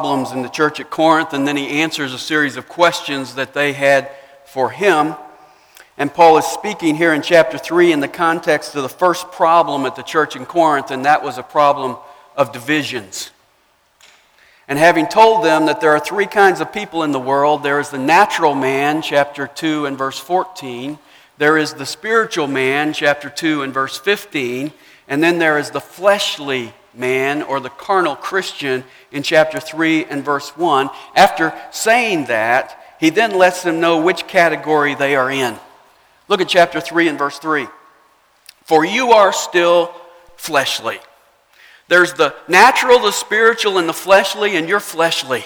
[0.00, 3.52] problems in the church at Corinth, and then he answers a series of questions that
[3.52, 4.08] they had
[4.44, 5.16] for him.
[5.96, 9.86] And Paul is speaking here in chapter 3 in the context of the first problem
[9.86, 11.96] at the church in Corinth, and that was a problem
[12.36, 13.32] of divisions.
[14.68, 17.80] And having told them that there are three kinds of people in the world there
[17.80, 20.96] is the natural man, chapter 2 and verse 14,
[21.38, 24.72] there is the spiritual man, chapter 2 and verse 15,
[25.08, 30.24] and then there is the fleshly man or the carnal Christian in chapter 3 and
[30.24, 30.90] verse 1.
[31.14, 35.56] After saying that, he then lets them know which category they are in.
[36.28, 37.66] Look at chapter 3 and verse 3.
[38.64, 39.94] For you are still
[40.36, 40.98] fleshly.
[41.88, 45.42] There's the natural, the spiritual, and the fleshly, and you're fleshly.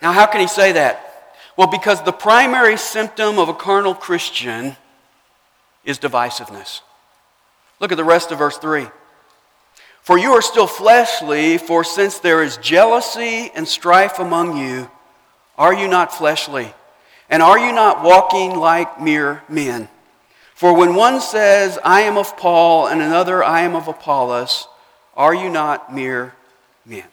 [0.00, 1.36] Now, how can he say that?
[1.56, 4.76] Well, because the primary symptom of a carnal Christian
[5.84, 6.80] is divisiveness.
[7.78, 8.86] Look at the rest of verse 3.
[10.04, 14.90] For you are still fleshly, for since there is jealousy and strife among you,
[15.56, 16.74] are you not fleshly?
[17.30, 19.88] And are you not walking like mere men?
[20.54, 24.68] For when one says, I am of Paul, and another, I am of Apollos,
[25.16, 26.34] are you not mere
[26.84, 27.04] men?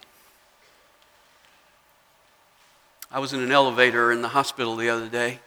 [3.09, 5.39] I was in an elevator in the hospital the other day,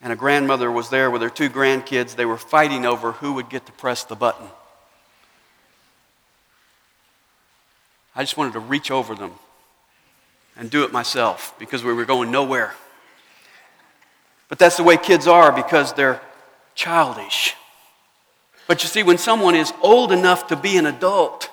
[0.00, 2.14] and a grandmother was there with her two grandkids.
[2.14, 4.46] They were fighting over who would get to press the button.
[8.16, 9.32] I just wanted to reach over them
[10.56, 12.74] and do it myself because we were going nowhere.
[14.48, 16.20] But that's the way kids are because they're
[16.74, 17.54] childish.
[18.66, 21.50] But you see, when someone is old enough to be an adult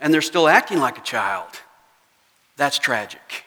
[0.00, 1.48] and they're still acting like a child,
[2.56, 3.44] that's tragic.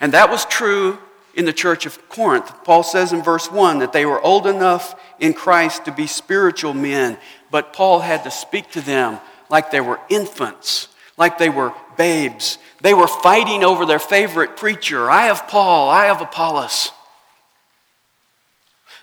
[0.00, 0.98] And that was true
[1.34, 2.52] in the church of Corinth.
[2.64, 6.74] Paul says in verse 1 that they were old enough in Christ to be spiritual
[6.74, 7.18] men,
[7.50, 12.58] but Paul had to speak to them like they were infants like they were babes.
[12.80, 15.10] They were fighting over their favorite preacher.
[15.10, 16.90] I have Paul, I have Apollos.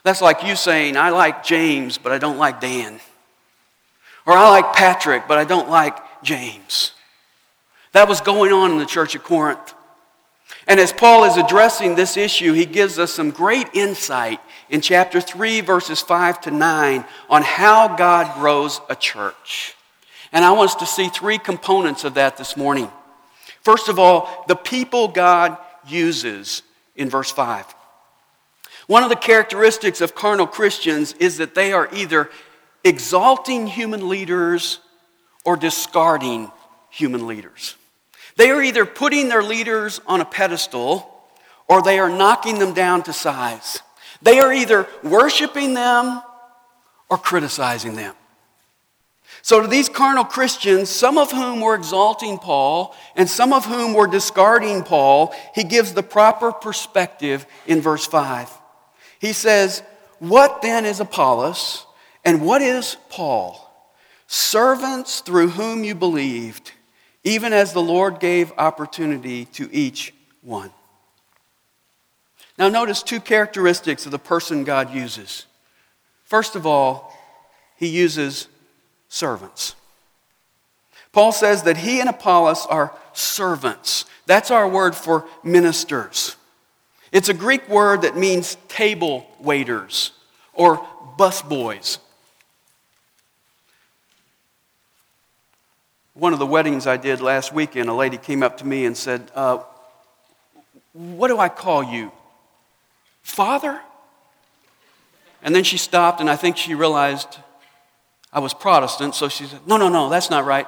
[0.04, 3.00] That's like you saying, I like James, but I don't like Dan.
[4.26, 6.94] Or I like Patrick, but I don't like James.
[7.92, 9.73] That was going on in the church of Corinth.
[10.67, 14.39] And as Paul is addressing this issue, he gives us some great insight
[14.70, 19.76] in chapter 3, verses 5 to 9, on how God grows a church.
[20.32, 22.92] And I want us to see three components of that this morning.
[23.62, 25.58] First of all, the people God
[25.88, 26.62] uses
[26.95, 27.66] in verse 5.
[28.88, 32.30] One of the characteristics of carnal Christians is that they are either
[32.84, 34.80] exalting human leaders
[35.45, 36.52] or discarding
[36.89, 37.76] human leaders.
[38.36, 41.23] They are either putting their leaders on a pedestal
[41.68, 43.82] or they are knocking them down to size.
[44.22, 46.22] They are either worshiping them
[47.10, 48.16] or criticizing them.
[49.49, 53.95] So, to these carnal Christians, some of whom were exalting Paul and some of whom
[53.95, 58.48] were discarding Paul, he gives the proper perspective in verse 5.
[59.17, 59.82] He says,
[60.20, 61.88] What then is Apollos
[62.23, 63.92] and what is Paul?
[64.27, 66.73] Servants through whom you believed,
[67.23, 70.70] even as the Lord gave opportunity to each one.
[72.55, 75.48] Now, notice two characteristics of the person God uses.
[76.23, 77.17] First of all,
[77.77, 78.48] he uses
[79.09, 79.75] servants.
[81.11, 84.05] Paul says that he and Apollos are servants.
[84.27, 86.36] That's our word for ministers.
[87.11, 90.11] It's a Greek word that means table waiters
[90.53, 90.86] or
[91.17, 91.97] busboys.
[96.14, 98.95] One of the weddings I did last weekend, a lady came up to me and
[98.95, 99.64] said, uh,
[100.93, 102.11] What do I call you?
[103.23, 103.80] Father?
[105.41, 107.37] And then she stopped, and I think she realized
[108.32, 110.67] I was Protestant, so she said, No, no, no, that's not right.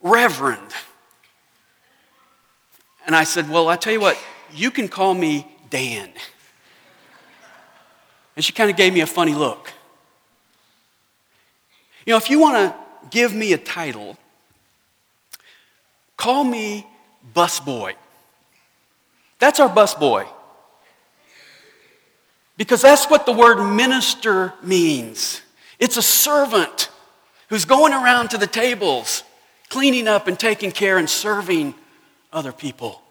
[0.00, 0.72] Reverend.
[3.06, 4.18] And I said, Well, I tell you what,
[4.52, 6.10] you can call me Dan.
[8.36, 9.72] And she kind of gave me a funny look.
[12.04, 14.16] You know, if you want to give me a title,
[16.16, 16.86] call me
[17.34, 17.94] busboy.
[19.38, 20.26] That's our busboy.
[22.56, 25.42] Because that's what the word minister means.
[25.78, 26.90] It's a servant
[27.48, 29.22] who's going around to the tables,
[29.68, 31.74] cleaning up and taking care and serving
[32.32, 33.02] other people.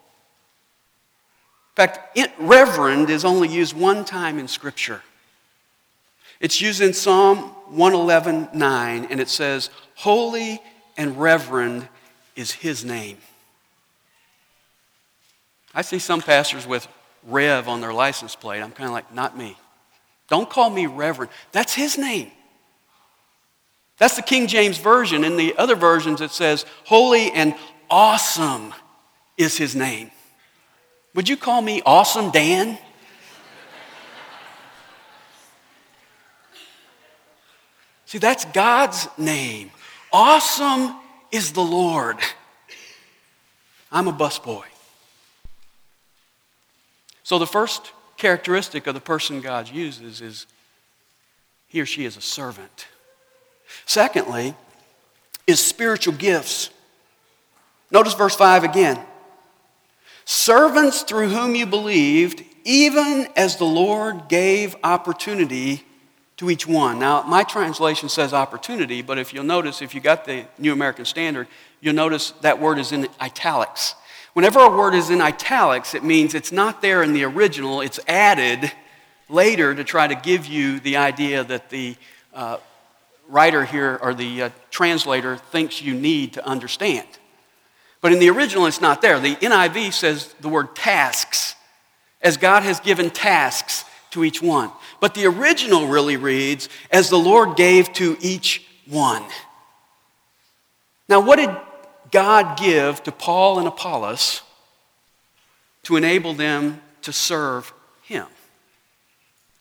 [1.70, 5.02] In fact, reverend is only used one time in Scripture.
[6.40, 10.60] It's used in Psalm 111 9, and it says, Holy
[10.96, 11.88] and reverend
[12.34, 13.18] is his name.
[15.74, 16.88] I see some pastors with
[17.24, 18.62] Rev on their license plate.
[18.62, 19.56] I'm kind of like, not me.
[20.28, 21.30] Don't call me Reverend.
[21.52, 22.30] That's his name.
[23.98, 25.24] That's the King James Version.
[25.24, 27.54] In the other versions, it says, Holy and
[27.88, 28.74] awesome
[29.38, 30.10] is his name.
[31.14, 32.78] Would you call me Awesome Dan?
[38.04, 39.70] See, that's God's name.
[40.12, 40.94] Awesome
[41.32, 42.18] is the Lord.
[43.90, 44.64] I'm a busboy.
[47.22, 50.46] So the first characteristic of the person God uses is
[51.66, 52.86] he or she is a servant.
[53.84, 54.54] Secondly,
[55.46, 56.70] is spiritual gifts.
[57.90, 59.00] Notice verse 5 again.
[60.24, 65.84] Servants through whom you believed, even as the Lord gave opportunity
[66.36, 66.98] to each one.
[66.98, 71.04] Now, my translation says opportunity, but if you'll notice, if you got the New American
[71.04, 71.46] Standard,
[71.80, 73.94] you'll notice that word is in italics.
[74.34, 78.00] Whenever a word is in italics, it means it's not there in the original, it's
[78.06, 78.70] added
[79.28, 81.96] later to try to give you the idea that the
[82.34, 82.58] uh,
[83.28, 87.06] writer here or the uh, translator thinks you need to understand.
[88.00, 89.18] But in the original, it's not there.
[89.18, 91.54] The NIV says the word tasks,
[92.22, 94.70] as God has given tasks to each one.
[95.00, 99.24] But the original really reads, as the Lord gave to each one.
[101.08, 101.50] Now, what did
[102.10, 104.42] God give to Paul and Apollos
[105.84, 107.72] to enable them to serve
[108.02, 108.26] Him?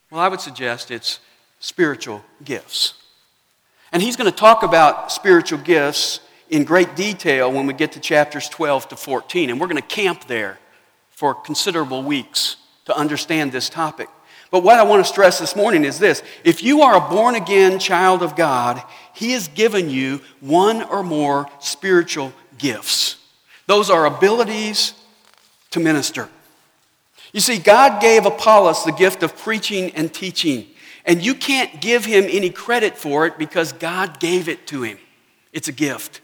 [0.09, 1.19] Well, I would suggest it's
[1.59, 2.93] spiritual gifts.
[3.91, 7.99] And he's going to talk about spiritual gifts in great detail when we get to
[7.99, 9.49] chapters 12 to 14.
[9.49, 10.59] And we're going to camp there
[11.09, 14.09] for considerable weeks to understand this topic.
[14.51, 17.35] But what I want to stress this morning is this if you are a born
[17.35, 18.81] again child of God,
[19.13, 23.17] He has given you one or more spiritual gifts.
[23.67, 24.93] Those are abilities
[25.71, 26.29] to minister.
[27.33, 30.67] You see, God gave Apollos the gift of preaching and teaching,
[31.05, 34.97] and you can't give him any credit for it because God gave it to him.
[35.53, 36.21] It's a gift.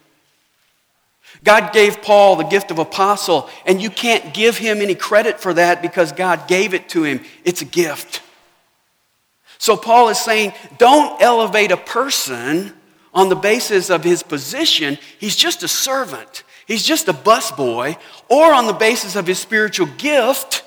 [1.43, 5.53] God gave Paul the gift of apostle, and you can't give him any credit for
[5.53, 7.21] that because God gave it to him.
[7.45, 8.21] It's a gift.
[9.57, 12.73] So Paul is saying, don't elevate a person
[13.13, 14.97] on the basis of his position.
[15.19, 19.87] He's just a servant, he's just a busboy, or on the basis of his spiritual
[19.97, 20.63] gift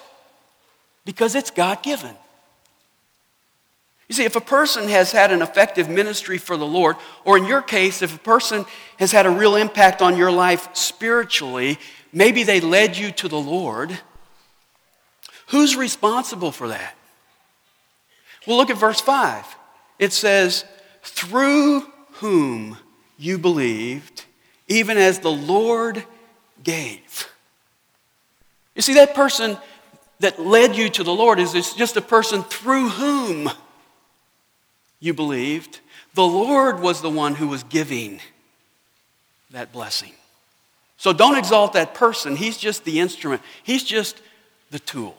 [1.05, 2.17] because it's God given.
[4.09, 7.47] You see, if a person has had an effective ministry for the Lord, or in
[7.47, 8.67] your case, if a person
[8.99, 11.79] has had a real impact on your life spiritually,
[12.13, 13.99] maybe they led you to the Lord,
[15.49, 16.95] who's responsible for that?
[18.47, 19.57] Well, look at verse 5.
[19.99, 20.67] It says,
[21.03, 21.81] Through
[22.15, 22.77] whom
[23.17, 24.27] you believed,
[24.69, 26.05] even as the Lord
[26.63, 27.29] gave.
[28.75, 29.57] You see, that person
[30.21, 33.51] that led you to the Lord is just a person through whom
[35.01, 35.81] you believed.
[36.15, 38.21] The Lord was the one who was giving
[39.51, 40.13] that blessing.
[40.97, 42.37] So don't exalt that person.
[42.37, 44.21] He's just the instrument, he's just
[44.71, 45.17] the tool.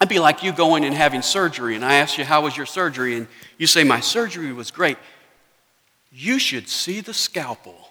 [0.00, 2.66] I'd be like you going and having surgery, and I ask you, How was your
[2.66, 3.16] surgery?
[3.16, 3.28] And
[3.58, 4.98] you say, My surgery was great.
[6.12, 7.90] You should see the scalpel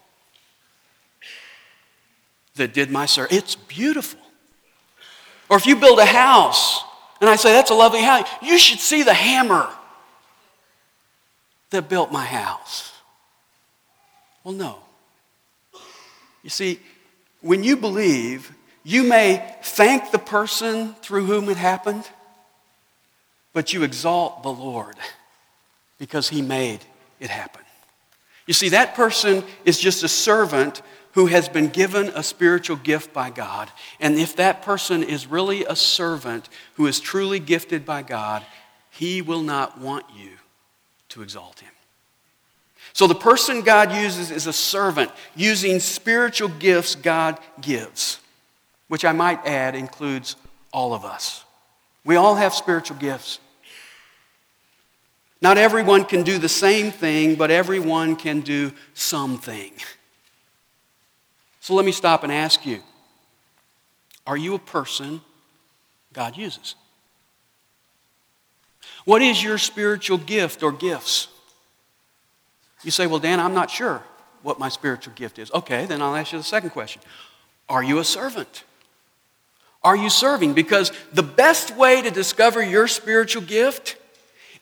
[2.56, 3.38] that did my surgery.
[3.38, 4.20] It's beautiful.
[5.50, 6.84] Or if you build a house,
[7.22, 9.70] and I say, That's a lovely house, you should see the hammer
[11.74, 12.92] that built my house.
[14.44, 14.80] Well, no.
[16.44, 16.80] You see,
[17.42, 18.52] when you believe,
[18.84, 22.08] you may thank the person through whom it happened,
[23.54, 24.96] but you exalt the Lord
[26.00, 26.80] because he made
[27.20, 27.62] it happen.
[28.46, 30.82] You see, that person is just a servant
[31.14, 33.72] who has been given a spiritual gift by God.
[34.00, 38.44] And if that person is really a servant who is truly gifted by God,
[38.90, 40.32] he will not want you
[41.14, 41.72] to exalt him.
[42.92, 48.20] So the person God uses is a servant using spiritual gifts God gives,
[48.88, 50.36] which I might add includes
[50.72, 51.46] all of us.
[52.04, 53.40] We all have spiritual gifts.
[55.42, 59.72] Not everyone can do the same thing, but everyone can do something.
[61.60, 62.82] So let me stop and ask you
[64.26, 65.22] Are you a person
[66.12, 66.76] God uses?
[69.06, 71.28] What is your spiritual gift or gifts?
[72.84, 74.04] You say, Well, Dan, I'm not sure
[74.44, 75.52] what my spiritual gift is.
[75.52, 77.02] Okay, then I'll ask you the second question
[77.70, 78.64] Are you a servant?
[79.84, 80.54] Are you serving?
[80.54, 83.98] Because the best way to discover your spiritual gift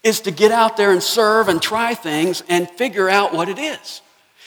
[0.04, 3.60] is to get out there and serve and try things and figure out what it
[3.60, 4.02] is.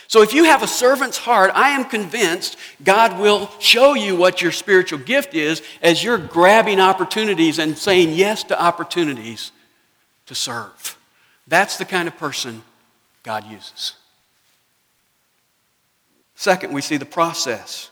[0.08, 4.42] So if you have a servant's heart, I am convinced God will show you what
[4.42, 9.52] your spiritual gift is as you're grabbing opportunities and saying yes to opportunities
[10.26, 10.98] to serve.
[11.46, 12.62] That's the kind of person
[13.22, 13.94] God uses.
[16.34, 17.90] Second, we see the process.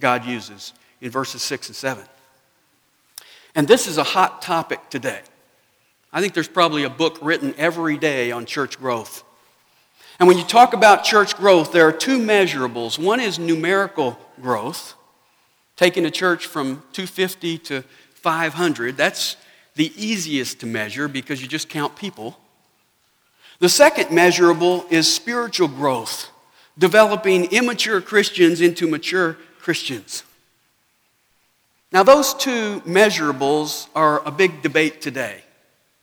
[0.00, 2.04] God uses in verses 6 and 7.
[3.54, 5.20] And this is a hot topic today.
[6.12, 9.24] I think there's probably a book written every day on church growth.
[10.18, 12.98] And when you talk about church growth, there are two measurables.
[12.98, 14.94] One is numerical growth,
[15.76, 17.82] taking a church from 250 to
[18.14, 18.96] 500.
[18.96, 19.36] That's
[19.80, 22.36] the easiest to measure because you just count people.
[23.60, 26.28] The second measurable is spiritual growth,
[26.76, 30.22] developing immature Christians into mature Christians.
[31.92, 35.42] Now, those two measurables are a big debate today.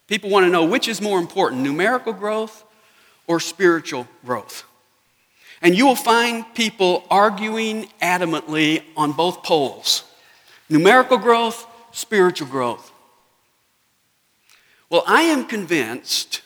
[0.07, 2.63] People want to know which is more important, numerical growth
[3.27, 4.63] or spiritual growth.
[5.61, 10.03] And you will find people arguing adamantly on both poles
[10.67, 12.91] numerical growth, spiritual growth.
[14.89, 16.41] Well, I am convinced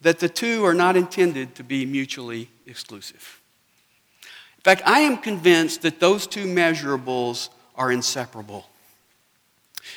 [0.00, 3.40] that the two are not intended to be mutually exclusive.
[4.56, 8.68] In fact, I am convinced that those two measurables are inseparable.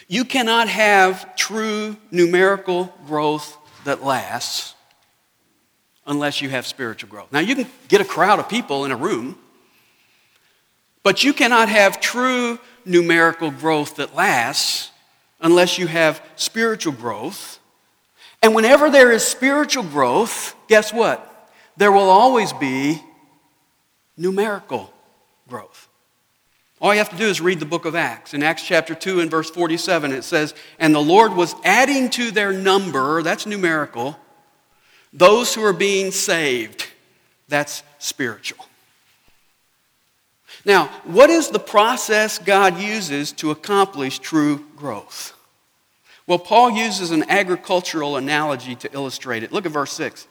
[0.08, 4.76] You cannot have true numerical growth that lasts
[6.06, 7.32] unless you have spiritual growth.
[7.32, 9.38] Now, you can get a crowd of people in a room,
[11.04, 14.92] but you cannot have true numerical growth that lasts
[15.40, 17.60] unless you have spiritual growth.
[18.41, 21.27] And whenever there is spiritual growth, guess what?
[21.77, 23.01] There will always be
[24.17, 24.91] numerical
[25.48, 25.88] growth.
[26.81, 28.33] All you have to do is read the book of Acts.
[28.33, 32.31] In Acts chapter 2 and verse 47, it says, And the Lord was adding to
[32.31, 34.17] their number, that's numerical,
[35.13, 36.88] those who are being saved,
[37.48, 38.65] that's spiritual.
[40.65, 45.36] Now, what is the process God uses to accomplish true growth?
[46.32, 49.52] Well, Paul uses an agricultural analogy to illustrate it.
[49.52, 50.30] Look at verse 6.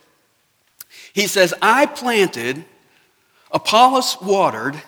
[1.13, 2.65] He says, I planted,
[3.51, 4.81] Apollos watered,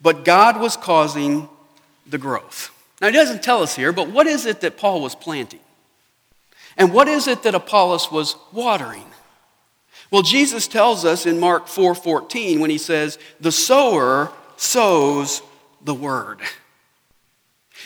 [0.00, 1.50] but God was causing
[2.06, 2.70] the growth.
[2.98, 5.60] Now, he doesn't tell us here, but what is it that Paul was planting?
[6.78, 9.04] And what is it that Apollos was watering?
[10.10, 15.42] Well, Jesus tells us in Mark 4:14 when he says, "The sower sows
[15.82, 16.40] the word."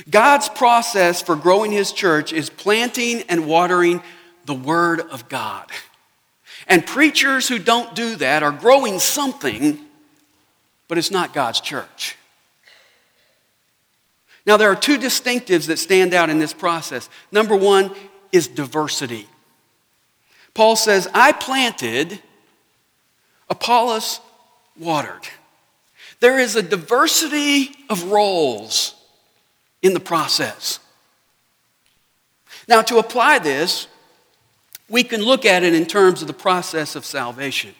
[0.09, 4.03] God's process for growing his church is planting and watering
[4.45, 5.71] the word of God.
[6.67, 9.79] And preachers who don't do that are growing something,
[10.89, 12.17] but it's not God's church.
[14.45, 17.09] Now, there are two distinctives that stand out in this process.
[17.33, 17.93] Number one
[18.33, 19.27] is diversity.
[20.55, 22.21] Paul says, I planted,
[23.51, 24.21] Apollos
[24.79, 25.29] watered.
[26.21, 28.96] There is a diversity of roles
[29.87, 30.81] in the process.
[32.67, 33.87] Now, to apply this,
[34.89, 37.73] we can look at it in terms of the process of salvation.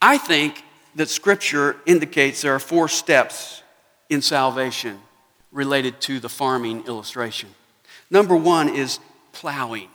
[0.00, 0.62] I think
[0.94, 3.62] that Scripture indicates there are four steps
[4.10, 4.98] in salvation
[5.50, 7.48] related to the farming illustration.
[8.10, 9.00] Number one is
[9.32, 9.88] plowing.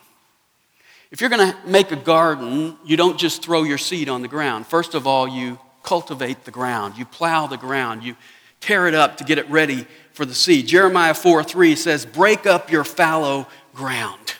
[1.11, 4.27] If you're going to make a garden, you don't just throw your seed on the
[4.27, 4.65] ground.
[4.65, 8.15] First of all, you cultivate the ground, you plow the ground, you
[8.59, 10.67] tear it up to get it ready for the seed.
[10.67, 14.35] Jeremiah 4 3 says, Break up your fallow ground.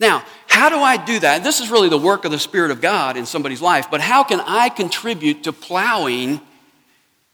[0.00, 1.44] Now, how do I do that?
[1.44, 4.24] This is really the work of the Spirit of God in somebody's life, but how
[4.24, 6.40] can I contribute to plowing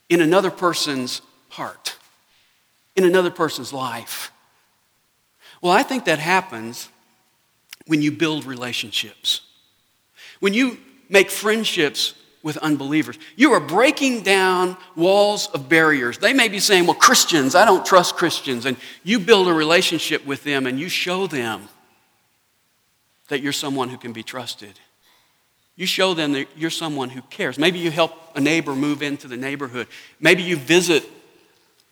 [0.07, 1.95] in another person's heart,
[2.95, 4.31] in another person's life?
[5.61, 6.89] Well, I think that happens
[7.87, 9.41] when you build relationships.
[10.39, 10.77] When you
[11.09, 13.17] make friendships with unbelievers.
[13.35, 16.17] You are breaking down walls of barriers.
[16.17, 18.65] They may be saying, Well, Christians, I don't trust Christians.
[18.65, 21.67] And you build a relationship with them and you show them
[23.27, 24.79] that you're someone who can be trusted.
[25.75, 27.57] You show them that you're someone who cares.
[27.57, 29.87] Maybe you help a neighbor move into the neighborhood.
[30.19, 31.05] Maybe you visit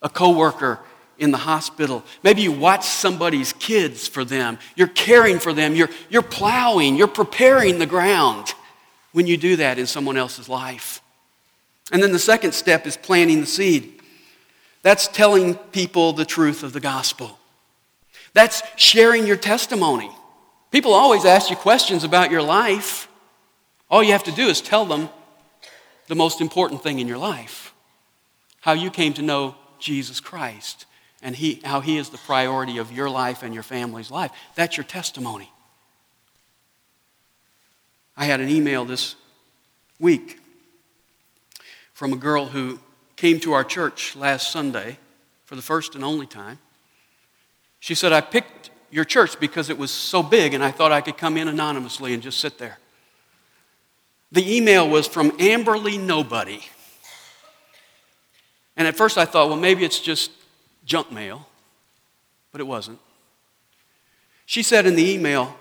[0.02, 0.80] a coworker
[1.18, 2.04] in the hospital.
[2.22, 4.58] Maybe you watch somebody's kids for them.
[4.76, 5.74] You're caring for them.
[5.74, 6.96] You're, you're plowing.
[6.96, 8.54] You're preparing the ground
[9.12, 11.00] when you do that in someone else's life.
[11.90, 14.00] And then the second step is planting the seed.
[14.82, 17.38] That's telling people the truth of the gospel.
[18.34, 20.10] That's sharing your testimony.
[20.70, 23.08] People always ask you questions about your life.
[23.90, 25.08] All you have to do is tell them
[26.08, 27.74] the most important thing in your life
[28.60, 30.84] how you came to know Jesus Christ
[31.22, 34.30] and he, how he is the priority of your life and your family's life.
[34.56, 35.50] That's your testimony.
[38.20, 39.14] I had an email this
[40.00, 40.40] week
[41.94, 42.80] from a girl who
[43.14, 44.98] came to our church last Sunday
[45.44, 46.58] for the first and only time.
[47.78, 51.00] She said, I picked your church because it was so big and I thought I
[51.00, 52.80] could come in anonymously and just sit there.
[54.32, 56.66] The email was from Amberly Nobody.
[58.76, 60.32] And at first I thought, well, maybe it's just
[60.84, 61.46] junk mail,
[62.50, 62.98] but it wasn't.
[64.44, 65.56] She said in the email,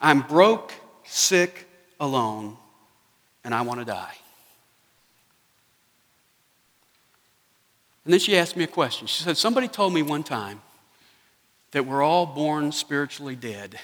[0.00, 0.72] I'm broke,
[1.04, 1.68] sick,
[2.00, 2.56] alone,
[3.44, 4.14] and I want to die.
[8.04, 9.06] And then she asked me a question.
[9.06, 10.60] She said, Somebody told me one time
[11.70, 13.78] that we're all born spiritually dead.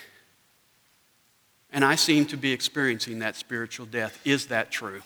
[1.73, 4.21] And I seem to be experiencing that spiritual death.
[4.25, 5.03] Is that true?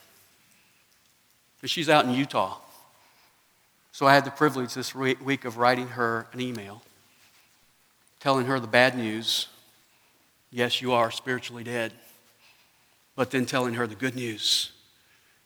[1.61, 2.59] And she's out in Utah.
[3.93, 6.83] So I had the privilege this week of writing her an email
[8.25, 9.49] telling her the bad news.
[10.51, 11.93] Yes, you are spiritually dead.
[13.17, 14.73] But then telling her the good news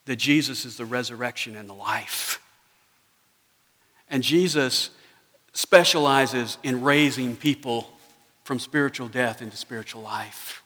[0.06, 2.40] that Jesus is the resurrection and the life.
[4.08, 4.90] And Jesus
[5.52, 7.90] specializes in raising people
[8.44, 10.62] from spiritual death into spiritual life.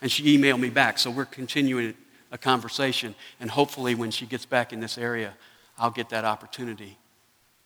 [0.00, 1.94] And she emailed me back, so we're continuing
[2.30, 3.14] a conversation.
[3.40, 5.34] And hopefully, when she gets back in this area,
[5.76, 6.98] I'll get that opportunity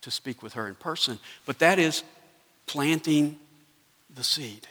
[0.01, 1.19] to speak with her in person.
[1.45, 2.05] But that is
[2.67, 3.39] planting
[4.15, 4.67] the seed.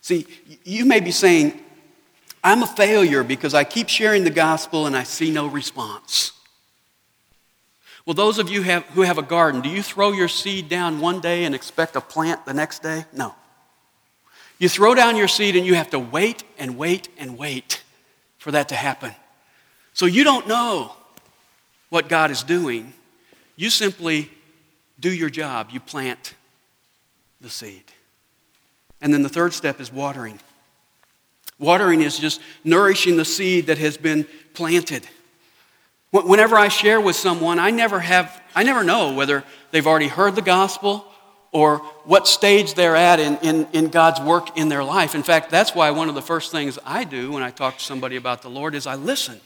[0.00, 0.26] See,
[0.64, 1.60] you may be saying,
[2.42, 6.32] I'm a failure because I keep sharing the gospel and I see no response.
[8.06, 11.00] Well, those of you have, who have a garden, do you throw your seed down
[11.00, 13.04] one day and expect a plant the next day?
[13.12, 13.34] No.
[14.58, 17.82] You throw down your seed and you have to wait and wait and wait
[18.38, 19.12] for that to happen.
[19.92, 20.92] So you don't know
[21.90, 22.92] what God is doing
[23.58, 24.30] you simply
[25.00, 25.70] do your job.
[25.72, 26.34] You plant
[27.40, 27.82] the seed.
[29.00, 30.38] And then the third step is watering.
[31.58, 35.06] Watering is just nourishing the seed that has been planted.
[36.10, 40.36] Whenever I share with someone, I never have, I never know whether they've already heard
[40.36, 41.04] the gospel
[41.52, 45.14] or what stage they're at in, in, in God's work in their life.
[45.14, 47.84] In fact, that's why one of the first things I do when I talk to
[47.84, 49.40] somebody about the Lord is I listen.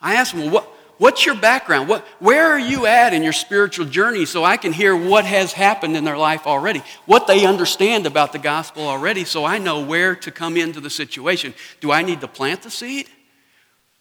[0.00, 1.88] I ask them, well, what, What's your background?
[1.88, 5.52] What, where are you at in your spiritual journey so I can hear what has
[5.52, 6.82] happened in their life already?
[7.06, 10.90] What they understand about the gospel already so I know where to come into the
[10.90, 11.54] situation.
[11.80, 13.08] Do I need to plant the seed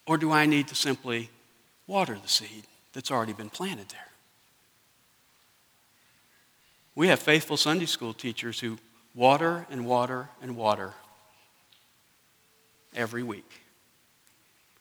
[0.07, 1.29] or do I need to simply
[1.85, 4.01] water the seed that's already been planted there?
[6.95, 8.79] We have faithful Sunday school teachers who
[9.13, 10.93] water and water and water
[12.95, 13.66] every week.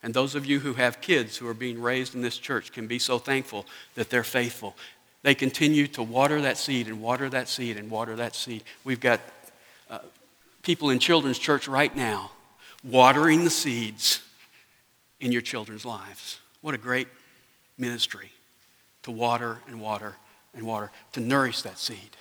[0.07, 2.87] And those of you who have kids who are being raised in this church can
[2.87, 3.67] be so thankful
[3.97, 4.77] that they're faithful.
[5.25, 8.63] They continue to water that seed and water that seed and water that seed.
[8.85, 9.21] We've got
[9.91, 9.99] uh,
[10.63, 12.31] people in children's church right now
[12.85, 14.23] watering the seeds
[15.19, 16.39] in your children's lives.
[16.61, 17.09] What a great
[17.77, 18.31] ministry
[19.03, 20.15] to water and water
[20.55, 22.17] and water, to nourish that seed.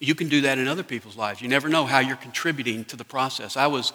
[0.00, 1.40] You can do that in other people's lives.
[1.40, 3.56] You never know how you're contributing to the process.
[3.56, 3.92] I was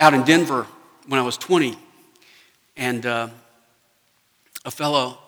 [0.00, 0.66] out in Denver
[1.06, 1.76] when I was 20,
[2.76, 3.28] and uh,
[4.64, 5.18] a fellow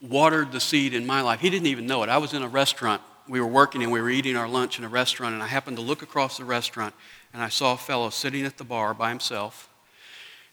[0.00, 1.40] watered the seed in my life.
[1.40, 2.08] He didn't even know it.
[2.08, 3.02] I was in a restaurant.
[3.28, 5.76] We were working and we were eating our lunch in a restaurant, and I happened
[5.76, 6.94] to look across the restaurant
[7.32, 9.70] and I saw a fellow sitting at the bar by himself,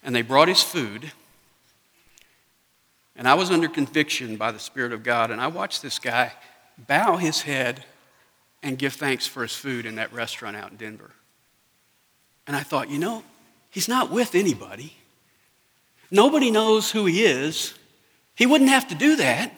[0.02, 1.12] and they brought his food.
[3.16, 6.32] And I was under conviction by the Spirit of God, and I watched this guy
[6.78, 7.84] bow his head
[8.64, 11.12] and give thanks for his food in that restaurant out in Denver.
[12.48, 13.24] And I thought, you know,
[13.70, 14.94] He's not with anybody.
[16.12, 17.74] Nobody knows who he is.
[18.36, 19.54] He wouldn't have to do that.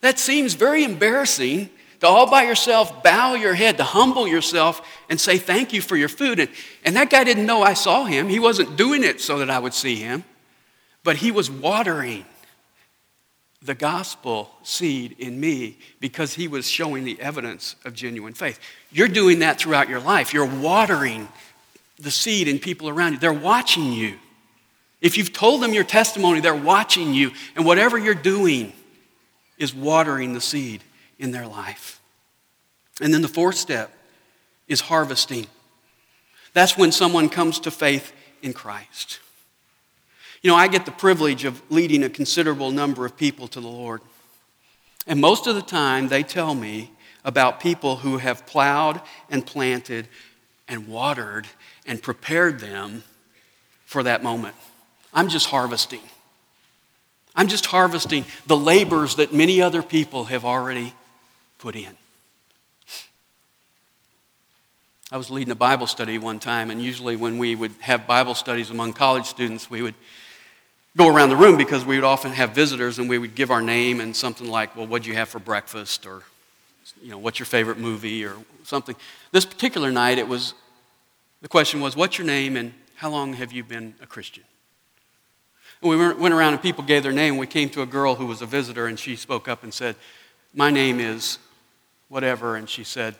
[0.00, 1.70] That seems very embarrassing
[2.00, 5.96] to all by yourself bow your head, to humble yourself and say thank you for
[5.96, 6.38] your food.
[6.38, 6.50] And,
[6.84, 8.28] and that guy didn't know I saw him.
[8.28, 10.22] He wasn't doing it so that I would see him,
[11.02, 12.26] but he was watering
[13.62, 18.60] the gospel seed in me because he was showing the evidence of genuine faith.
[18.92, 20.34] You're doing that throughout your life.
[20.34, 21.28] You're watering
[21.98, 23.18] the seed in people around you.
[23.18, 24.18] They're watching you.
[25.00, 27.32] If you've told them your testimony, they're watching you.
[27.56, 28.72] And whatever you're doing
[29.58, 30.82] is watering the seed
[31.18, 32.00] in their life.
[33.00, 33.92] And then the fourth step
[34.66, 35.46] is harvesting.
[36.52, 39.20] That's when someone comes to faith in Christ.
[40.42, 43.68] You know, I get the privilege of leading a considerable number of people to the
[43.68, 44.00] Lord.
[45.06, 46.90] And most of the time, they tell me
[47.24, 50.08] about people who have plowed and planted
[50.68, 51.46] and watered
[51.86, 53.02] and prepared them
[53.84, 54.54] for that moment.
[55.12, 56.00] I'm just harvesting.
[57.36, 60.94] I'm just harvesting the labors that many other people have already
[61.58, 61.96] put in.
[65.12, 68.34] I was leading a Bible study one time, and usually when we would have Bible
[68.34, 69.94] studies among college students, we would
[70.96, 73.60] go around the room because we would often have visitors and we would give our
[73.62, 76.06] name and something like, well, what'd you have for breakfast?
[76.06, 76.22] Or,
[77.02, 78.24] you know, what's your favorite movie?
[78.24, 78.96] Or something.
[79.30, 80.54] This particular night, it was
[81.44, 84.44] the question was, What's your name and how long have you been a Christian?
[85.82, 87.36] And we went around and people gave their name.
[87.36, 89.94] We came to a girl who was a visitor and she spoke up and said,
[90.54, 91.38] My name is
[92.08, 92.56] whatever.
[92.56, 93.14] And she said,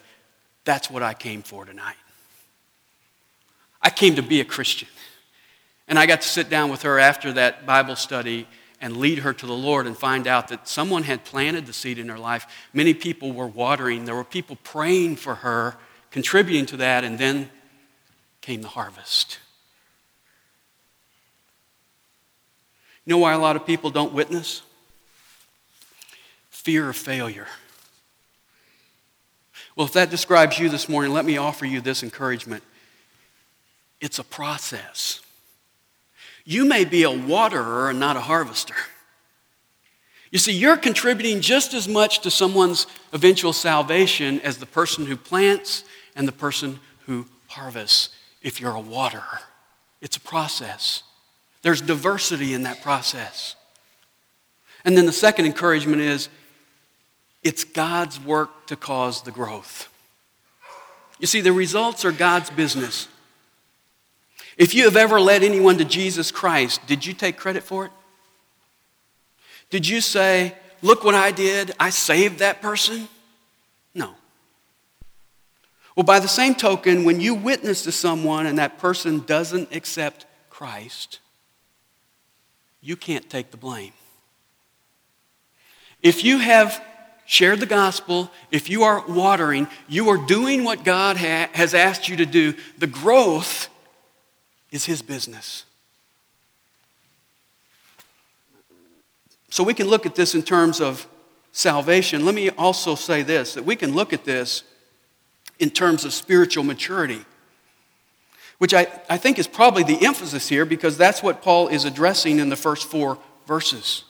[0.64, 1.98] That's what I came for tonight.
[3.82, 4.88] I came to be a Christian.
[5.87, 8.48] And I got to sit down with her after that Bible study
[8.80, 11.98] and lead her to the Lord and find out that someone had planted the seed
[11.98, 12.46] in her life.
[12.72, 15.76] Many people were watering, there were people praying for her,
[16.10, 17.50] contributing to that, and then
[18.44, 19.38] came the harvest.
[23.07, 24.61] You know why a lot of people don't witness?
[26.50, 27.46] Fear of failure.
[29.74, 32.62] Well, if that describes you this morning, let me offer you this encouragement.
[33.98, 35.22] It's a process.
[36.44, 38.74] You may be a waterer and not a harvester.
[40.30, 45.16] You see, you're contributing just as much to someone's eventual salvation as the person who
[45.16, 48.11] plants and the person who harvests
[48.44, 49.24] if you're a water.
[50.00, 51.02] It's a process.
[51.62, 53.57] There's diversity in that process.
[54.85, 56.28] And then the second encouragement is
[57.42, 59.88] it's God's work to cause the growth.
[61.18, 63.09] You see, the results are God's business.
[64.57, 67.92] If you have ever led anyone to Jesus Christ, did you take credit for it?
[69.70, 73.09] Did you say, Look what I did, I saved that person?
[75.96, 80.26] Well, by the same token, when you witness to someone and that person doesn't accept
[80.50, 81.20] Christ,
[82.80, 83.92] you can't take the blame.
[86.02, 86.83] If you have
[87.26, 92.09] shared the gospel, if you are watering, you are doing what God ha- has asked
[92.09, 92.54] you to do.
[92.78, 93.68] The growth
[94.70, 95.64] is His business.
[99.48, 101.07] So we can look at this in terms of
[101.52, 102.24] salvation.
[102.24, 104.64] Let me also say this that we can look at this
[105.59, 107.25] in terms of spiritual maturity
[108.59, 112.38] which I, I think is probably the emphasis here because that's what Paul is addressing
[112.38, 114.05] in the first four verses.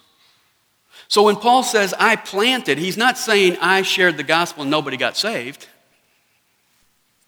[1.09, 4.97] So when Paul says, I planted, he's not saying I shared the gospel and nobody
[4.97, 5.69] got saved.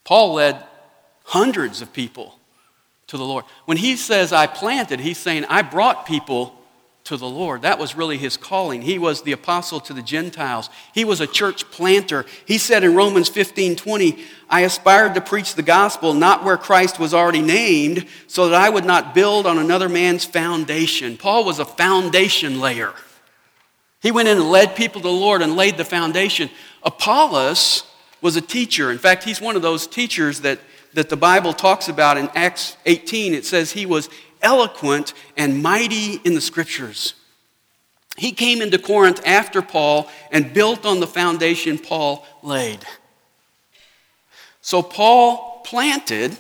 [0.05, 0.63] Paul led
[1.25, 2.39] hundreds of people
[3.09, 3.45] to the Lord.
[3.65, 6.56] When he says, I planted, he's saying, I brought people
[7.07, 7.63] to the Lord.
[7.63, 8.83] That was really his calling.
[8.83, 10.71] He was the apostle to the Gentiles.
[10.93, 12.27] He was a church planter.
[12.45, 14.19] He said in Romans 15 20,
[14.51, 18.69] I aspired to preach the gospel not where Christ was already named, so that I
[18.69, 21.17] would not build on another man's foundation.
[21.17, 22.93] Paul was a foundation layer.
[24.01, 26.51] He went in and led people to the Lord and laid the foundation.
[26.83, 27.85] Apollos
[28.21, 28.91] was a teacher.
[28.91, 30.59] In fact, he's one of those teachers that,
[30.95, 33.33] that the Bible talks about in Acts 18.
[33.33, 34.09] It says he was
[34.43, 37.15] eloquent and mighty in the scriptures.
[38.17, 42.81] He came into Corinth after Paul and built on the foundation Paul laid.
[44.63, 46.37] So Paul planted,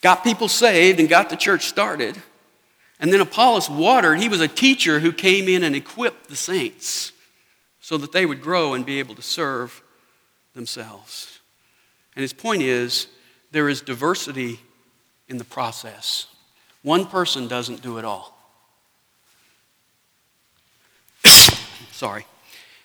[0.00, 2.16] got people saved, and got the church started.
[3.00, 4.20] And then Apollos watered.
[4.20, 7.12] He was a teacher who came in and equipped the saints
[7.80, 9.82] so that they would grow and be able to serve
[10.54, 11.40] themselves.
[12.14, 13.08] And his point is
[13.50, 14.60] there is diversity
[15.28, 16.26] in the process.
[16.86, 18.38] One person doesn't do it all.
[21.90, 22.24] Sorry.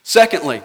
[0.01, 0.63] Secondly,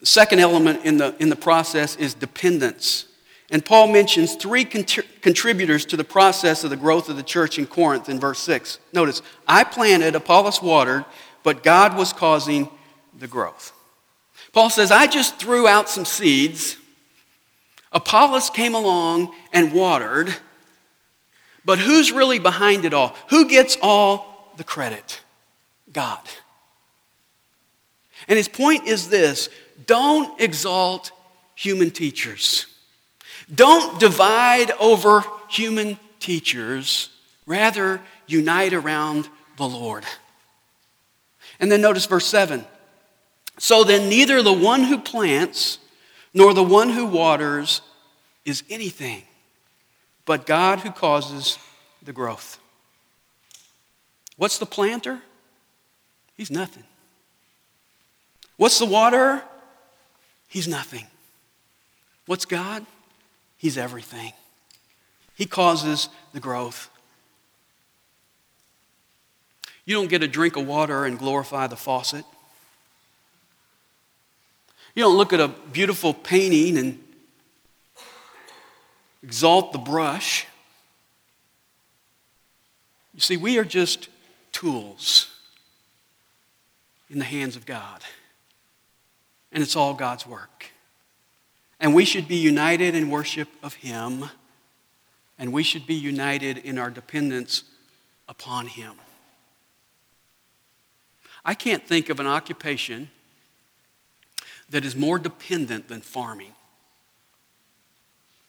[0.00, 3.06] the second element in the, in the process is dependence.
[3.48, 7.66] And Paul mentions three contributors to the process of the growth of the church in
[7.68, 8.80] Corinth in verse 6.
[8.92, 11.04] Notice, I planted, Apollos watered,
[11.44, 12.68] but God was causing
[13.16, 13.72] the growth.
[14.52, 16.76] Paul says, I just threw out some seeds.
[17.92, 20.34] Apollos came along and watered,
[21.66, 23.14] but who's really behind it all?
[23.28, 25.20] Who gets all the credit?
[25.92, 26.20] God.
[28.28, 29.50] And his point is this
[29.84, 31.10] don't exalt
[31.56, 32.66] human teachers,
[33.52, 37.10] don't divide over human teachers,
[37.46, 40.04] rather, unite around the Lord.
[41.58, 42.64] And then notice verse 7.
[43.58, 45.78] So then, neither the one who plants
[46.34, 47.80] nor the one who waters
[48.44, 49.22] is anything
[50.26, 51.58] but God who causes
[52.02, 52.58] the growth.
[54.36, 55.22] What's the planter?
[56.36, 56.84] He's nothing.
[58.58, 59.42] What's the waterer?
[60.48, 61.06] He's nothing.
[62.26, 62.84] What's God?
[63.56, 64.32] He's everything.
[65.34, 66.90] He causes the growth.
[69.84, 72.24] You don't get a drink of water and glorify the faucet.
[74.94, 77.05] You don't look at a beautiful painting and
[79.26, 80.46] exalt the brush.
[83.12, 84.08] You see, we are just
[84.52, 85.26] tools
[87.10, 88.02] in the hands of God.
[89.50, 90.70] And it's all God's work.
[91.80, 94.30] And we should be united in worship of Him,
[95.38, 97.64] and we should be united in our dependence
[98.28, 98.94] upon him.
[101.44, 103.10] I can't think of an occupation
[104.70, 106.55] that is more dependent than farming.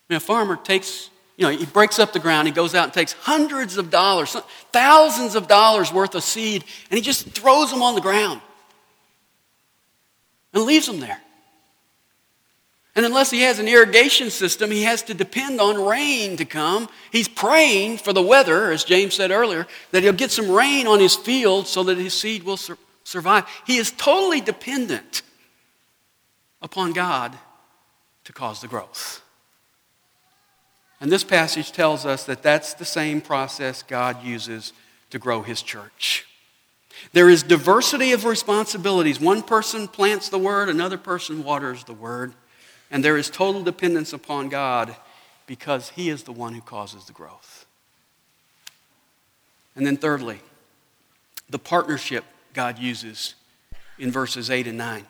[0.10, 2.86] I mean, a farmer takes, you know, he breaks up the ground, he goes out
[2.86, 4.36] and takes hundreds of dollars,
[4.72, 8.42] thousands of dollars worth of seed, and he just throws them on the ground
[10.54, 11.22] and leaves them there.
[12.96, 16.90] And unless he has an irrigation system, he has to depend on rain to come.
[17.12, 21.00] He's praying for the weather, as James said earlier, that he'll get some rain on
[21.00, 23.46] his field so that his seed will sur- survive.
[23.68, 25.22] He is totally dependent
[26.60, 27.38] upon God
[28.24, 29.22] to cause the growth.
[31.00, 34.74] And this passage tells us that that's the same process God uses
[35.12, 36.26] to grow his church.
[37.14, 39.20] There is diversity of responsibilities.
[39.20, 42.34] One person plants the word, another person waters the word.
[42.90, 44.96] And there is total dependence upon God
[45.46, 47.66] because He is the one who causes the growth.
[49.76, 50.40] And then, thirdly,
[51.50, 53.36] the partnership God uses
[54.00, 55.06] in verses 8 and 9.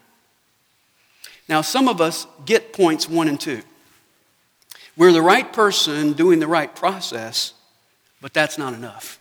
[1.48, 3.62] Now, some of us get points 1 and 2.
[4.98, 7.54] We're the right person doing the right process,
[8.20, 9.20] but that's not enough.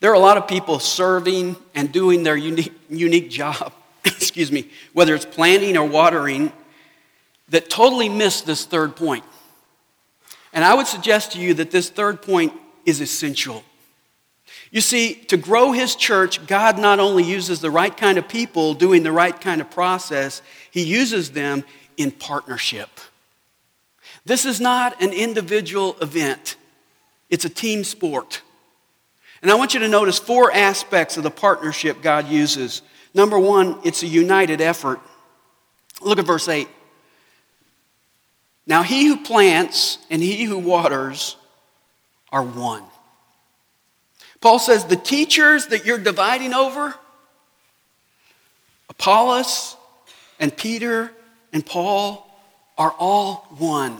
[0.00, 3.72] There are a lot of people serving and doing their unique, unique job,
[4.04, 6.52] excuse me, whether it's planting or watering,
[7.48, 9.24] that totally miss this third point.
[10.52, 12.52] And I would suggest to you that this third point
[12.84, 13.64] is essential.
[14.70, 18.74] You see, to grow his church, God not only uses the right kind of people
[18.74, 21.64] doing the right kind of process, he uses them
[21.96, 22.90] in partnership.
[24.26, 26.56] This is not an individual event,
[27.30, 28.42] it's a team sport.
[29.40, 32.82] And I want you to notice four aspects of the partnership God uses.
[33.14, 34.98] Number one, it's a united effort.
[36.02, 36.66] Look at verse 8.
[38.66, 41.36] Now, he who plants and he who waters
[42.32, 42.82] are one.
[44.40, 46.94] Paul says the teachers that you're dividing over,
[48.88, 49.76] Apollos
[50.40, 51.12] and Peter
[51.52, 52.26] and Paul,
[52.76, 53.98] are all one.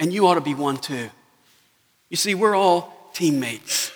[0.00, 1.10] And you ought to be one too.
[2.08, 3.92] You see, we're all teammates.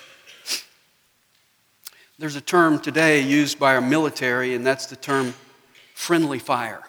[2.17, 5.33] There's a term today used by our military, and that's the term
[5.95, 6.81] friendly fire.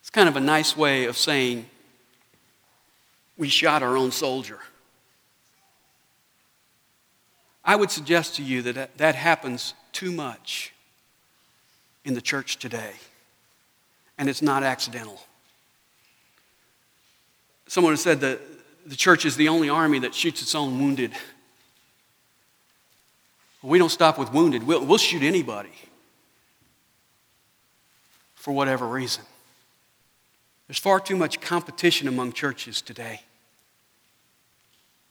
[0.00, 1.66] It's kind of a nice way of saying
[3.36, 4.60] we shot our own soldier.
[7.64, 10.72] I would suggest to you that that happens too much
[12.04, 12.92] in the church today,
[14.16, 15.20] and it's not accidental.
[17.70, 18.40] Someone has said that
[18.84, 21.12] the church is the only army that shoots its own wounded.
[23.62, 25.70] we don't stop with wounded, we'll, we'll shoot anybody
[28.34, 29.22] for whatever reason.
[30.66, 33.20] There's far too much competition among churches today.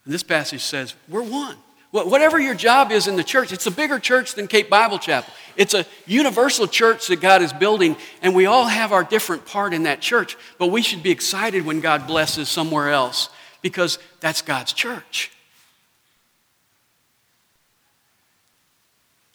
[0.03, 1.55] And this passage says, we're one.
[1.91, 5.33] Whatever your job is in the church, it's a bigger church than Cape Bible Chapel.
[5.55, 9.73] It's a universal church that God is building, and we all have our different part
[9.73, 10.37] in that church.
[10.59, 13.29] But we should be excited when God blesses somewhere else
[13.63, 15.31] because that's God's church.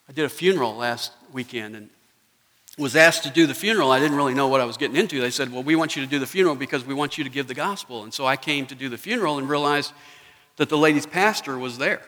[0.08, 1.90] I did a funeral last weekend, and
[2.78, 5.20] was asked to do the funeral, I didn't really know what I was getting into.
[5.20, 7.30] They said, Well, we want you to do the funeral because we want you to
[7.30, 8.04] give the gospel.
[8.04, 9.92] And so I came to do the funeral and realized
[10.56, 12.02] that the lady's pastor was there.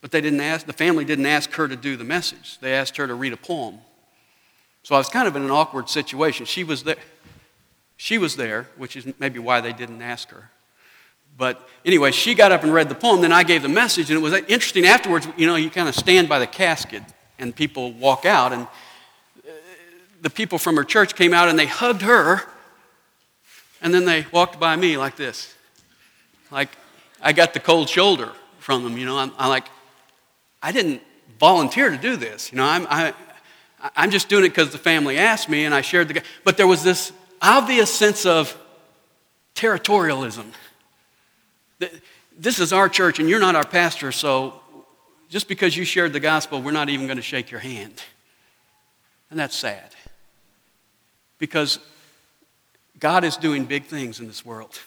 [0.00, 2.58] But they didn't ask, the family didn't ask her to do the message.
[2.60, 3.78] They asked her to read a poem.
[4.82, 6.46] So I was kind of in an awkward situation.
[6.46, 6.96] She was there.
[7.96, 10.50] She was there, which is maybe why they didn't ask her.
[11.36, 13.20] But anyway, she got up and read the poem.
[13.20, 15.28] Then I gave the message, and it was interesting afterwards.
[15.36, 17.02] You know, you kind of stand by the casket,
[17.38, 19.50] and people walk out, and uh,
[20.20, 22.42] the people from her church came out and they hugged her,
[23.80, 25.54] and then they walked by me like this.
[26.50, 26.70] Like
[27.20, 29.18] I got the cold shoulder from them, you know.
[29.18, 29.66] I'm, I'm like,
[30.62, 31.02] I didn't
[31.38, 32.64] volunteer to do this, you know.
[32.64, 33.14] I'm, I,
[33.96, 36.22] I'm just doing it because the family asked me and I shared the.
[36.44, 38.56] But there was this obvious sense of
[39.54, 40.46] territorialism.
[42.36, 44.60] This is our church and you're not our pastor, so
[45.28, 48.02] just because you shared the gospel, we're not even going to shake your hand.
[49.30, 49.94] And that's sad
[51.38, 51.78] because
[52.98, 54.78] God is doing big things in this world.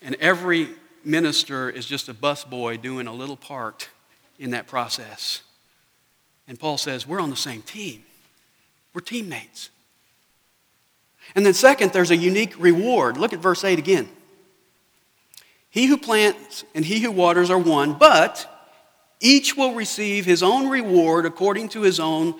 [0.00, 0.70] And every
[1.04, 3.88] minister is just a busboy doing a little part
[4.42, 5.42] in that process.
[6.48, 8.02] And Paul says, We're on the same team,
[8.92, 9.70] we're teammates.
[11.34, 13.16] And then, second, there's a unique reward.
[13.16, 14.08] Look at verse 8 again.
[15.70, 18.48] He who plants and he who waters are one, but
[19.20, 22.34] each will receive his own reward according to his own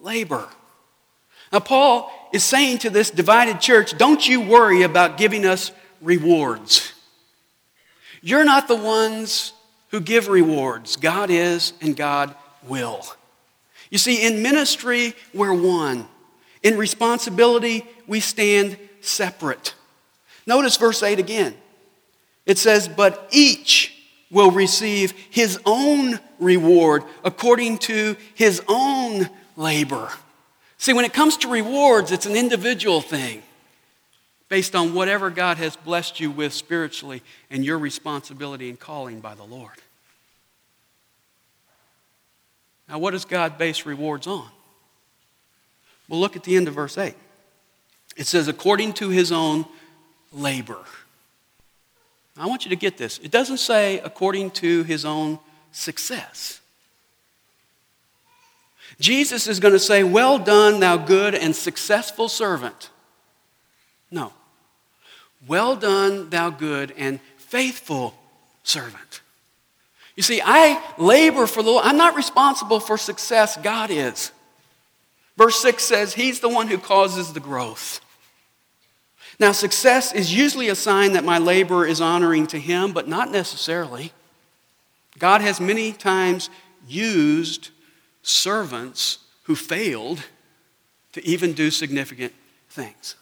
[0.00, 0.48] labor.
[1.52, 5.70] Now, Paul is saying to this divided church, don't you worry about giving us
[6.02, 6.92] rewards.
[8.20, 9.52] You're not the ones
[9.94, 10.96] who give rewards.
[10.96, 12.34] God is and God
[12.66, 13.06] will.
[13.90, 16.08] You see, in ministry, we're one.
[16.64, 19.76] In responsibility, we stand separate.
[20.48, 21.54] Notice verse 8 again.
[22.44, 23.94] It says, But each
[24.32, 30.10] will receive his own reward according to his own labor.
[30.76, 33.44] See, when it comes to rewards, it's an individual thing
[34.54, 39.34] based on whatever God has blessed you with spiritually and your responsibility and calling by
[39.34, 39.74] the Lord.
[42.88, 44.48] Now, what does God base rewards on?
[46.08, 47.16] Well, look at the end of verse 8.
[48.16, 49.66] It says, according to his own
[50.32, 50.84] labor.
[52.38, 53.18] I want you to get this.
[53.24, 55.40] It doesn't say according to his own
[55.72, 56.60] success.
[59.00, 62.90] Jesus is going to say, Well done, thou good and successful servant.
[64.12, 64.32] No.
[65.46, 68.14] Well done, thou good and faithful
[68.62, 69.20] servant.
[70.16, 71.84] You see, I labor for the Lord.
[71.84, 74.30] I'm not responsible for success, God is.
[75.36, 78.00] Verse 6 says, He's the one who causes the growth.
[79.40, 83.32] Now, success is usually a sign that my labor is honoring to Him, but not
[83.32, 84.12] necessarily.
[85.18, 86.50] God has many times
[86.86, 87.70] used
[88.22, 90.22] servants who failed
[91.12, 92.32] to even do significant
[92.68, 93.16] things.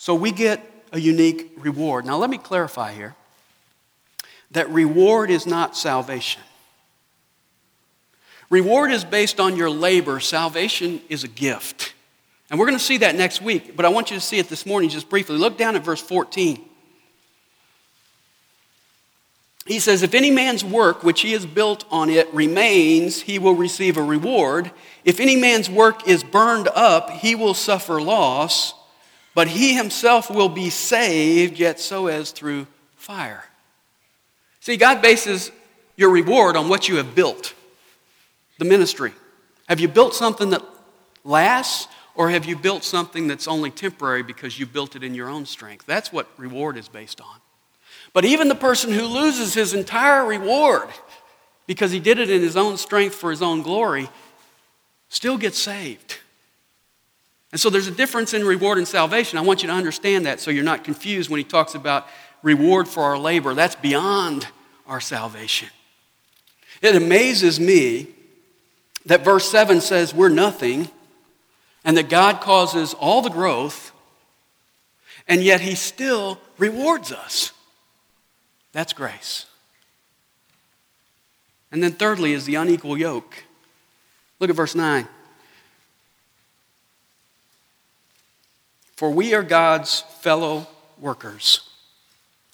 [0.00, 2.06] So we get a unique reward.
[2.06, 3.14] Now, let me clarify here
[4.52, 6.40] that reward is not salvation.
[8.48, 11.92] Reward is based on your labor, salvation is a gift.
[12.48, 14.48] And we're going to see that next week, but I want you to see it
[14.48, 15.36] this morning just briefly.
[15.36, 16.64] Look down at verse 14.
[19.66, 23.54] He says, If any man's work which he has built on it remains, he will
[23.54, 24.70] receive a reward.
[25.04, 28.72] If any man's work is burned up, he will suffer loss,
[29.34, 32.66] but he himself will be saved, yet so as through
[32.96, 33.44] fire.
[34.60, 35.50] See, God bases
[35.96, 37.54] your reward on what you have built
[38.58, 39.12] the ministry.
[39.68, 40.62] Have you built something that
[41.24, 41.88] lasts?
[42.14, 45.46] Or have you built something that's only temporary because you built it in your own
[45.46, 45.86] strength?
[45.86, 47.40] That's what reward is based on.
[48.12, 50.88] But even the person who loses his entire reward
[51.66, 54.10] because he did it in his own strength for his own glory
[55.08, 56.18] still gets saved.
[57.52, 59.38] And so there's a difference in reward and salvation.
[59.38, 62.06] I want you to understand that so you're not confused when he talks about
[62.42, 63.54] reward for our labor.
[63.54, 64.46] That's beyond
[64.86, 65.68] our salvation.
[66.80, 68.08] It amazes me
[69.06, 70.88] that verse 7 says we're nothing
[71.84, 73.92] and that God causes all the growth,
[75.26, 77.52] and yet He still rewards us.
[78.72, 79.46] That's grace.
[81.72, 83.44] And then, thirdly, is the unequal yoke.
[84.40, 85.06] Look at verse 9.
[89.00, 90.66] For we are God's fellow
[90.98, 91.62] workers.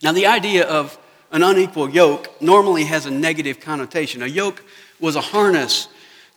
[0.00, 0.96] Now, the idea of
[1.32, 4.22] an unequal yoke normally has a negative connotation.
[4.22, 4.62] A yoke
[5.00, 5.88] was a harness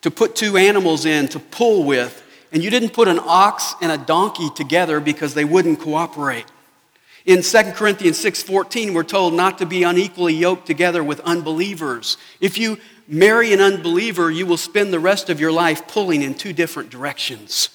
[0.01, 3.91] to put two animals in to pull with and you didn't put an ox and
[3.91, 6.47] a donkey together because they wouldn't cooperate.
[7.27, 12.17] In 2 Corinthians 6:14 we're told not to be unequally yoked together with unbelievers.
[12.41, 16.33] If you marry an unbeliever, you will spend the rest of your life pulling in
[16.33, 17.69] two different directions.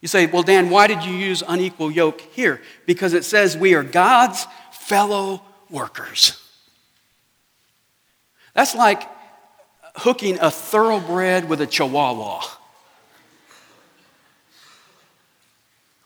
[0.00, 3.74] You say, "Well, Dan, why did you use unequal yoke here?" Because it says we
[3.74, 6.40] are God's fellow workers.
[8.54, 9.08] That's like
[9.96, 12.42] hooking a thoroughbred with a chihuahua.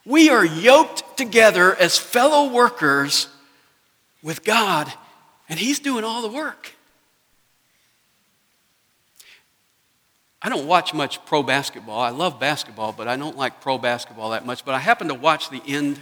[0.05, 3.29] We are yoked together as fellow workers
[4.23, 4.93] with God,
[5.49, 6.74] and He's doing all the work.
[10.45, 11.99] I don't watch much pro basketball.
[11.99, 14.63] I love basketball, but I don't like pro basketball that much.
[14.63, 15.99] But I happened to watch the end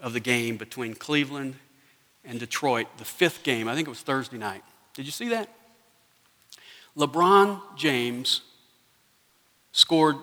[0.00, 1.56] of the game between Cleveland
[2.24, 3.68] and Detroit, the fifth game.
[3.68, 4.62] I think it was Thursday night.
[4.94, 5.50] Did you see that?
[6.96, 8.40] LeBron James
[9.72, 10.16] scored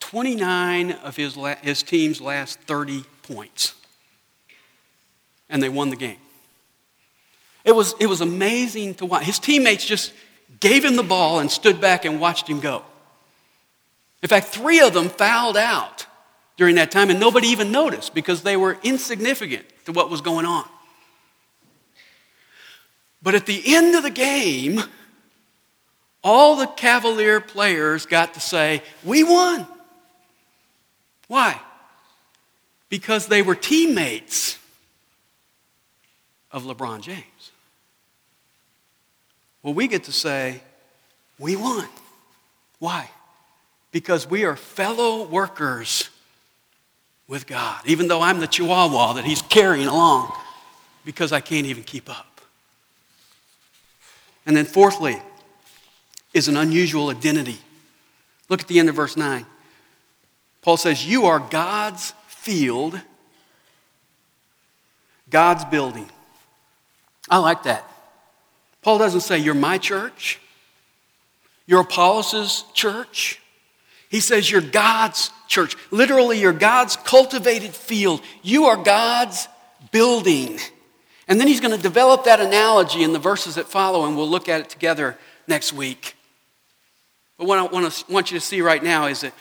[0.00, 3.74] 29 of his, la- his team's last 30 points.
[5.48, 6.18] And they won the game.
[7.64, 9.22] It was, it was amazing to watch.
[9.22, 10.12] His teammates just
[10.64, 12.82] gave him the ball and stood back and watched him go.
[14.22, 16.06] In fact, three of them fouled out
[16.56, 20.46] during that time, and nobody even noticed because they were insignificant to what was going
[20.46, 20.64] on.
[23.22, 24.80] But at the end of the game,
[26.22, 29.66] all the Cavalier players got to say, We won.
[31.28, 31.60] Why?
[32.88, 34.58] Because they were teammates
[36.50, 37.33] of LeBron James.
[39.64, 40.60] Well, we get to say,
[41.38, 41.88] we won.
[42.78, 43.10] Why?
[43.90, 46.10] Because we are fellow workers
[47.26, 47.80] with God.
[47.86, 50.30] Even though I'm the chihuahua that he's carrying along,
[51.06, 52.42] because I can't even keep up.
[54.44, 55.16] And then, fourthly,
[56.34, 57.58] is an unusual identity.
[58.50, 59.46] Look at the end of verse 9.
[60.60, 63.00] Paul says, You are God's field,
[65.30, 66.10] God's building.
[67.30, 67.90] I like that.
[68.84, 70.38] Paul doesn't say, You're my church,
[71.66, 73.40] you're Apollos' church.
[74.10, 75.74] He says, You're God's church.
[75.90, 78.20] Literally, you're God's cultivated field.
[78.42, 79.48] You are God's
[79.90, 80.60] building.
[81.26, 84.28] And then he's going to develop that analogy in the verses that follow, and we'll
[84.28, 85.16] look at it together
[85.48, 86.14] next week.
[87.38, 89.32] But what I want, to, want you to see right now is that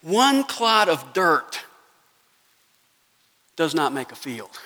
[0.00, 1.60] one clod of dirt
[3.56, 4.56] does not make a field,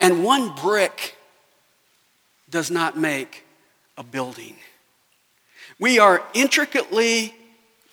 [0.00, 1.17] and one brick
[2.50, 3.44] does not make
[3.96, 4.56] a building.
[5.78, 7.34] We are intricately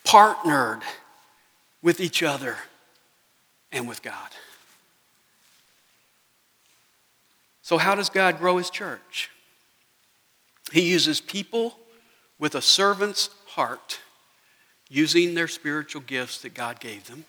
[0.04, 0.82] partnered
[1.82, 2.58] with each other
[3.72, 4.30] and with God.
[7.62, 9.32] So, how does God grow his church?
[10.72, 11.76] He uses people
[12.40, 14.00] with a servant's heart,
[14.90, 17.26] using their spiritual gifts that God gave them.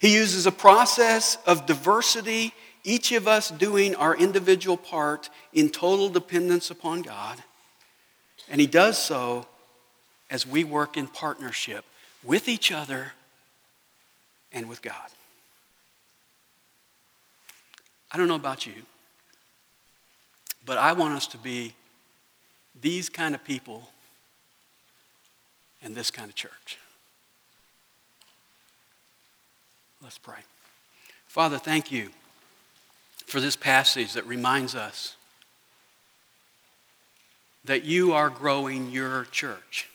[0.00, 2.52] He uses a process of diversity,
[2.84, 7.42] each of us doing our individual part in total dependence upon God.
[8.48, 9.46] And He does so
[10.30, 11.84] as we work in partnership
[12.24, 13.12] with each other
[14.52, 14.94] and with God.
[18.10, 18.74] I don't know about you.
[20.64, 21.74] But I want us to be
[22.80, 23.88] these kind of people
[25.82, 26.78] in this kind of church.
[30.02, 30.38] Let's pray.
[31.26, 32.10] Father, thank you
[33.26, 35.16] for this passage that reminds us
[37.64, 39.88] that you are growing your church.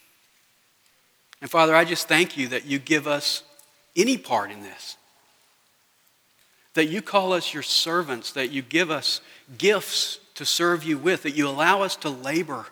[1.41, 3.43] And Father, I just thank you that you give us
[3.95, 4.97] any part in this.
[6.73, 9.21] That you call us your servants, that you give us
[9.57, 12.67] gifts to serve you with, that you allow us to labor,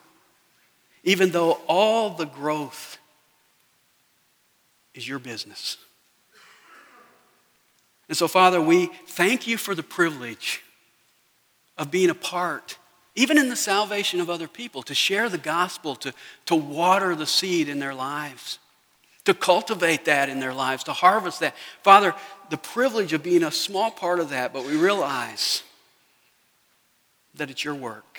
[1.04, 2.98] even though all the growth
[4.94, 5.76] is your business.
[8.08, 10.62] And so, Father, we thank you for the privilege
[11.76, 12.78] of being a part,
[13.14, 16.12] even in the salvation of other people, to share the gospel, to,
[16.46, 18.58] to water the seed in their lives,
[19.24, 21.54] to cultivate that in their lives, to harvest that.
[21.82, 22.14] Father,
[22.50, 25.62] the privilege of being a small part of that, but we realize
[27.34, 28.18] that it's your work,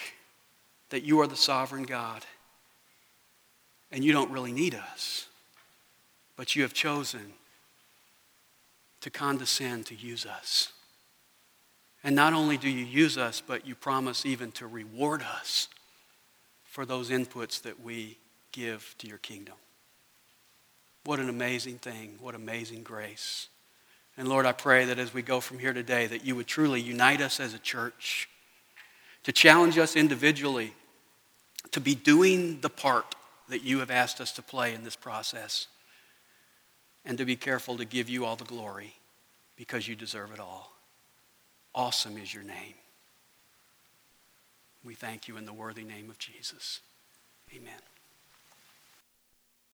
[0.90, 2.26] that you are the sovereign God,
[3.92, 5.28] and you don't really need us,
[6.36, 7.34] but you have chosen
[9.08, 10.74] to condescend to use us.
[12.04, 15.70] And not only do you use us, but you promise even to reward us
[16.66, 18.18] for those inputs that we
[18.52, 19.54] give to your kingdom.
[21.06, 22.18] What an amazing thing.
[22.20, 23.48] What amazing grace.
[24.18, 26.82] And Lord, I pray that as we go from here today, that you would truly
[26.82, 28.28] unite us as a church
[29.24, 30.74] to challenge us individually
[31.72, 33.16] to be doing the part
[33.48, 35.68] that you have asked us to play in this process,
[37.06, 38.97] and to be careful to give you all the glory
[39.58, 40.72] because you deserve it all.
[41.76, 42.76] Awesome is your name.
[44.86, 46.80] We thank you in the worthy name of Jesus.
[47.54, 47.82] Amen.